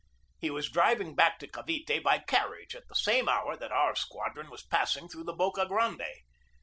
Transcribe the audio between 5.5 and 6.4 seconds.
Grande.